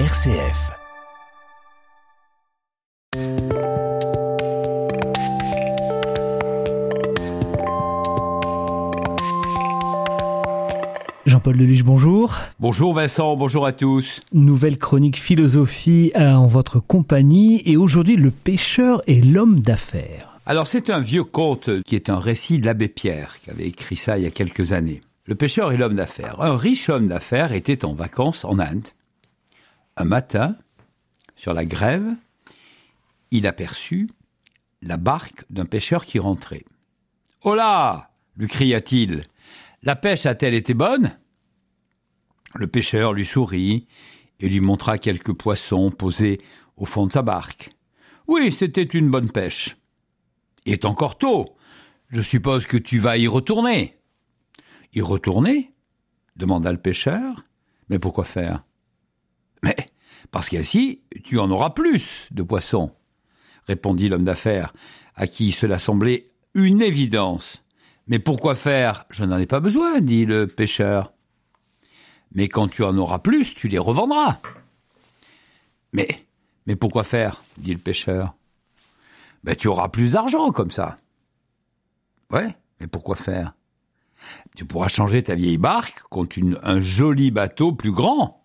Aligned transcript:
RCF. 0.00 0.72
Jean-Paul 11.26 11.56
Deluge, 11.56 11.84
bonjour. 11.84 12.34
Bonjour 12.58 12.92
Vincent, 12.92 13.36
bonjour 13.36 13.66
à 13.66 13.72
tous. 13.72 14.18
Nouvelle 14.32 14.78
chronique 14.78 15.16
philosophie 15.16 16.10
euh, 16.16 16.32
en 16.32 16.48
votre 16.48 16.80
compagnie 16.80 17.62
et 17.64 17.76
aujourd'hui 17.76 18.16
le 18.16 18.32
pêcheur 18.32 19.00
et 19.06 19.22
l'homme 19.22 19.60
d'affaires. 19.60 20.40
Alors 20.44 20.66
c'est 20.66 20.90
un 20.90 20.98
vieux 20.98 21.22
conte 21.22 21.70
qui 21.84 21.94
est 21.94 22.10
un 22.10 22.18
récit 22.18 22.58
de 22.58 22.66
l'abbé 22.66 22.88
Pierre 22.88 23.36
qui 23.44 23.50
avait 23.50 23.68
écrit 23.68 23.94
ça 23.94 24.18
il 24.18 24.24
y 24.24 24.26
a 24.26 24.32
quelques 24.32 24.72
années. 24.72 25.02
Le 25.26 25.36
pêcheur 25.36 25.70
et 25.70 25.76
l'homme 25.76 25.94
d'affaires. 25.94 26.40
Un 26.40 26.56
riche 26.56 26.88
homme 26.88 27.06
d'affaires 27.06 27.52
était 27.52 27.84
en 27.84 27.94
vacances 27.94 28.44
en 28.44 28.58
Inde. 28.58 28.88
Un 29.96 30.04
matin, 30.04 30.56
sur 31.36 31.54
la 31.54 31.64
grève, 31.64 32.14
il 33.30 33.46
aperçut 33.46 34.08
la 34.82 34.96
barque 34.96 35.44
d'un 35.50 35.66
pêcheur 35.66 36.04
qui 36.04 36.18
rentrait. 36.18 36.64
Là 37.44 38.10
lui 38.36 38.48
cria-t-il. 38.48 39.24
La 39.82 39.96
pêche 39.96 40.26
a-t-elle 40.26 40.54
été 40.54 40.74
bonne? 40.74 41.16
Le 42.54 42.66
pêcheur 42.66 43.12
lui 43.12 43.24
sourit 43.24 43.86
et 44.40 44.48
lui 44.48 44.60
montra 44.60 44.98
quelques 44.98 45.32
poissons 45.32 45.90
posés 45.90 46.38
au 46.76 46.84
fond 46.84 47.06
de 47.06 47.12
sa 47.12 47.22
barque. 47.22 47.70
Oui, 48.26 48.50
c'était 48.50 48.82
une 48.82 49.10
bonne 49.10 49.30
pêche. 49.30 49.76
Il 50.64 50.72
est 50.72 50.84
encore 50.84 51.18
tôt. 51.18 51.56
Je 52.08 52.22
suppose 52.22 52.66
que 52.66 52.76
tu 52.76 52.98
vas 52.98 53.16
y 53.18 53.28
retourner. 53.28 53.98
Y 54.94 55.00
retourner? 55.00 55.74
demanda 56.36 56.72
le 56.72 56.78
pêcheur. 56.78 57.44
Mais 57.88 57.98
pourquoi 57.98 58.24
faire 58.24 58.64
Mais 59.62 59.76
parce 60.30 60.48
qu'ainsi 60.48 61.02
tu 61.24 61.38
en 61.38 61.50
auras 61.50 61.70
plus 61.70 62.28
de 62.30 62.42
poissons, 62.42 62.92
répondit 63.66 64.08
l'homme 64.08 64.24
d'affaires, 64.24 64.72
à 65.14 65.26
qui 65.26 65.52
cela 65.52 65.78
semblait 65.78 66.30
une 66.54 66.82
évidence. 66.82 67.62
Mais 68.06 68.18
pourquoi 68.18 68.54
faire? 68.54 69.06
Je 69.10 69.24
n'en 69.24 69.38
ai 69.38 69.46
pas 69.46 69.60
besoin, 69.60 70.00
dit 70.00 70.26
le 70.26 70.46
pêcheur. 70.46 71.12
Mais 72.32 72.48
quand 72.48 72.68
tu 72.68 72.82
en 72.82 72.96
auras 72.98 73.20
plus, 73.20 73.54
tu 73.54 73.68
les 73.68 73.78
revendras. 73.78 74.40
Mais, 75.92 76.26
pourquoi 76.76 77.04
faire? 77.04 77.42
dit 77.58 77.72
le 77.72 77.78
pêcheur. 77.78 78.34
Ben, 79.44 79.54
tu 79.54 79.68
auras 79.68 79.88
plus 79.88 80.12
d'argent 80.12 80.50
comme 80.50 80.70
ça. 80.70 80.98
Ouais, 82.30 82.56
mais 82.80 82.86
pourquoi 82.86 83.14
faire? 83.14 83.54
Tu 84.56 84.64
pourras 84.64 84.88
changer 84.88 85.22
ta 85.22 85.34
vieille 85.34 85.58
barque 85.58 86.02
contre 86.08 86.38
un 86.62 86.80
joli 86.80 87.30
bateau 87.30 87.72
plus 87.72 87.92
grand. 87.92 88.44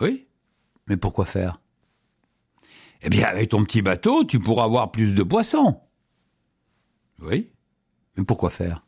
Oui, 0.00 0.27
mais 0.88 0.96
pourquoi 0.96 1.24
faire? 1.26 1.60
Eh 3.02 3.10
bien, 3.10 3.26
avec 3.26 3.50
ton 3.50 3.62
petit 3.64 3.82
bateau, 3.82 4.24
tu 4.24 4.38
pourras 4.38 4.64
avoir 4.64 4.90
plus 4.90 5.14
de 5.14 5.22
poissons. 5.22 5.80
Oui, 7.20 7.52
mais 8.16 8.24
pourquoi 8.24 8.50
faire? 8.50 8.84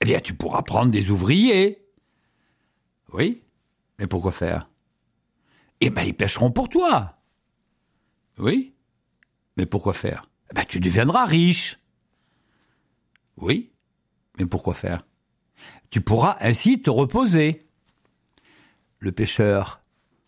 Eh 0.00 0.04
bien, 0.04 0.20
tu 0.20 0.34
pourras 0.34 0.62
prendre 0.62 0.90
des 0.90 1.10
ouvriers. 1.10 1.86
Oui, 3.12 3.44
mais 3.98 4.06
pourquoi 4.06 4.32
faire? 4.32 4.68
Eh 5.80 5.90
bien, 5.90 6.02
ils 6.02 6.14
pêcheront 6.14 6.50
pour 6.50 6.68
toi. 6.68 7.18
Oui, 8.38 8.74
mais 9.56 9.66
pourquoi 9.66 9.92
faire? 9.92 10.28
Eh 10.50 10.54
bien, 10.54 10.64
tu 10.64 10.80
deviendras 10.80 11.24
riche. 11.24 11.78
Oui, 13.36 13.72
mais 14.38 14.46
pourquoi 14.46 14.74
faire? 14.74 15.06
Tu 15.90 16.00
pourras 16.00 16.36
ainsi 16.40 16.80
te 16.80 16.90
reposer. 16.90 17.60
Le 18.98 19.12
pêcheur 19.12 19.81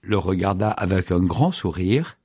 le 0.07 0.19
regarda 0.19 0.71
avec 0.71 1.11
un 1.11 1.21
grand 1.21 1.53
sourire. 1.53 2.19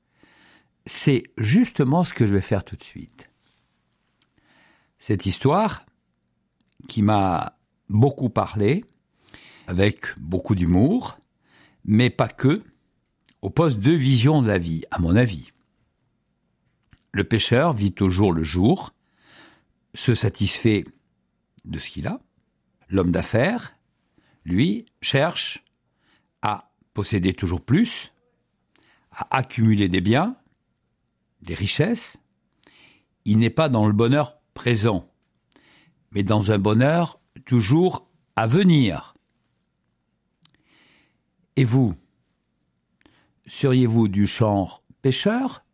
C'est 0.86 1.24
justement 1.38 2.04
ce 2.04 2.14
que 2.14 2.26
je 2.26 2.34
vais 2.34 2.42
faire 2.42 2.64
tout 2.64 2.76
de 2.76 2.84
suite. 2.84 3.30
Cette 4.98 5.26
histoire, 5.26 5.86
qui 6.88 7.02
m'a 7.02 7.58
beaucoup 7.89 8.30
parlé, 8.30 8.84
avec 9.68 10.18
beaucoup 10.18 10.56
d'humour, 10.56 11.20
mais 11.86 12.10
pas 12.10 12.28
que, 12.28 12.62
oppose 13.42 13.80
deux 13.80 13.95
visions 13.95 14.42
de 14.42 14.48
la 14.48 14.58
vie, 14.58 14.84
à 14.92 15.00
mon 15.00 15.16
avis. 15.16 15.52
Le 17.12 17.23
pêcheur 17.23 17.73
vit 17.73 17.95
au 18.00 18.10
jour 18.10 18.34
le 18.34 18.44
jour, 18.44 18.94
se 19.94 20.14
satisfait 20.14 20.86
de 21.66 21.80
ce 21.80 21.89
qu'il 21.89 22.08
a. 22.08 22.20
L'homme 22.89 23.12
d'affaires, 23.12 23.76
lui, 24.45 24.86
cherche 25.02 25.64
posséder 26.94 27.33
toujours 27.33 27.61
plus, 27.61 28.11
à 29.11 29.38
accumuler 29.38 29.88
des 29.88 30.02
biens, 30.02 30.36
des 31.42 31.54
richesses. 31.54 32.17
Il 33.26 33.38
n'est 33.38 33.50
pas 33.50 33.70
dans 33.70 33.88
le 33.88 33.94
bonheur 33.94 34.39
présent, 34.54 35.10
mais 36.11 36.23
dans 36.23 36.52
un 36.52 36.58
bonheur 36.58 37.20
toujours 37.45 38.08
à 38.36 38.48
venir. 38.48 39.16
Et 41.55 41.66
vous, 41.66 41.94
seriez-vous 43.48 44.08
du 44.08 44.26
genre 44.26 44.83
pêcheur 45.02 45.66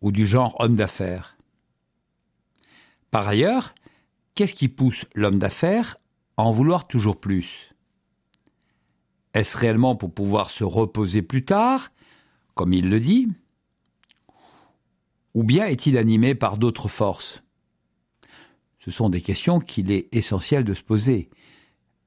ou 0.00 0.12
du 0.12 0.26
genre 0.26 0.56
homme 0.60 0.76
d'affaires? 0.76 1.36
Par 3.10 3.26
ailleurs, 3.26 3.74
qu'est-ce 4.34 4.54
qui 4.54 4.68
pousse 4.68 5.06
l'homme 5.14 5.38
d'affaires 5.38 5.96
à 6.36 6.42
en 6.42 6.52
vouloir 6.52 6.86
toujours 6.86 7.20
plus? 7.20 7.74
Est-ce 9.34 9.56
réellement 9.56 9.96
pour 9.96 10.12
pouvoir 10.12 10.50
se 10.50 10.64
reposer 10.64 11.22
plus 11.22 11.44
tard, 11.44 11.92
comme 12.54 12.72
il 12.72 12.88
le 12.88 13.00
dit 13.00 13.28
Ou 15.34 15.44
bien 15.44 15.66
est-il 15.66 15.96
animé 15.96 16.34
par 16.34 16.58
d'autres 16.58 16.88
forces? 16.88 17.42
Ce 18.78 18.90
sont 18.90 19.10
des 19.10 19.20
questions 19.20 19.60
qu'il 19.60 19.90
est 19.90 20.08
essentiel 20.12 20.64
de 20.64 20.74
se 20.74 20.82
poser. 20.82 21.28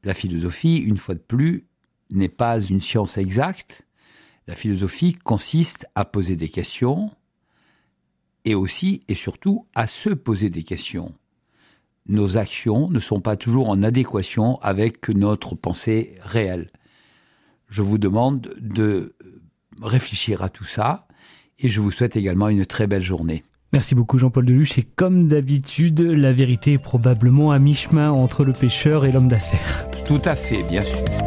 La 0.03 0.13
philosophie, 0.13 0.77
une 0.77 0.97
fois 0.97 1.15
de 1.15 1.19
plus, 1.19 1.65
n'est 2.09 2.29
pas 2.29 2.59
une 2.59 2.81
science 2.81 3.17
exacte. 3.17 3.83
La 4.47 4.55
philosophie 4.55 5.13
consiste 5.13 5.85
à 5.95 6.03
poser 6.03 6.35
des 6.35 6.49
questions 6.49 7.11
et 8.43 8.55
aussi 8.55 9.01
et 9.07 9.15
surtout 9.15 9.67
à 9.73 9.87
se 9.87 10.09
poser 10.09 10.49
des 10.49 10.63
questions 10.63 11.13
nos 12.07 12.37
actions 12.37 12.89
ne 12.89 12.99
sont 12.99 13.21
pas 13.21 13.37
toujours 13.37 13.69
en 13.69 13.83
adéquation 13.83 14.59
avec 14.61 15.09
notre 15.09 15.55
pensée 15.55 16.15
réelle. 16.21 16.69
Je 17.73 17.81
vous 17.81 17.97
demande 17.97 18.53
de 18.61 19.15
réfléchir 19.81 20.43
à 20.43 20.49
tout 20.49 20.63
ça 20.63 21.07
et 21.57 21.69
je 21.69 21.81
vous 21.81 21.89
souhaite 21.89 22.15
également 22.15 22.49
une 22.49 22.67
très 22.67 22.85
belle 22.85 23.01
journée. 23.01 23.43
Merci 23.71 23.95
beaucoup 23.95 24.19
Jean-Paul 24.19 24.45
Deluche 24.45 24.77
et 24.77 24.83
comme 24.83 25.27
d'habitude, 25.27 25.99
la 26.01 26.33
vérité 26.33 26.73
est 26.73 26.77
probablement 26.77 27.51
à 27.51 27.57
mi-chemin 27.57 28.11
entre 28.11 28.45
le 28.45 28.53
pêcheur 28.53 29.05
et 29.05 29.11
l'homme 29.11 29.27
d'affaires. 29.27 29.89
Tout 30.05 30.21
à 30.23 30.35
fait, 30.35 30.61
bien 30.69 30.83
sûr. 30.83 31.22